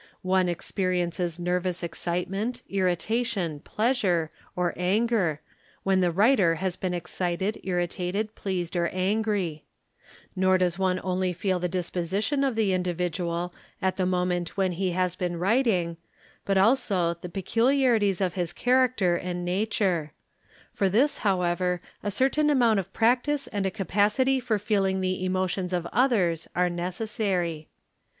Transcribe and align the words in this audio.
One 0.23 0.49
experiences 0.49 1.37
nervous 1.39 1.83
excitement, 1.83 2.63
irritation, 2.67 3.59
pleasure, 3.59 4.31
or 4.55 4.73
anger, 4.75 5.41
when 5.83 6.01
the 6.01 6.09
writer 6.09 6.55
has 6.55 6.75
been 6.75 6.95
excited, 6.95 7.59
irritated, 7.63 8.33
pleased, 8.33 8.75
or 8.75 8.87
angry; 8.91 9.63
nor 10.35 10.57
does 10.57 10.79
one 10.79 10.99
only 11.03 11.33
feel 11.33 11.59
the 11.59 11.69
disposition 11.69 12.43
of 12.43 12.55
the 12.55 12.73
individual 12.73 13.53
at 13.79 13.97
the 13.97 14.07
moment 14.07 14.57
when 14.57 14.71
he 14.71 14.93
has— 14.93 15.15
been 15.15 15.37
writing, 15.37 15.97
but 16.45 16.57
also 16.57 17.13
the 17.21 17.29
peculiarities 17.29 18.21
of 18.21 18.33
his 18.33 18.53
character 18.53 19.15
and 19.15 19.45
nature; 19.45 20.13
for 20.73 20.89
| 20.89 20.89
this 20.89 21.19
however 21.19 21.79
a 22.01 22.09
certain 22.09 22.49
amount 22.49 22.79
of 22.79 22.91
practice 22.91 23.45
and 23.45 23.67
a 23.67 23.69
capacity 23.69 24.39
for 24.39 24.57
feeling: 24.57 24.99
the 24.99 25.23
emotions 25.23 25.71
of 25.71 25.85
others 25.93 26.47
are 26.55 26.71
necessary. 26.71 27.67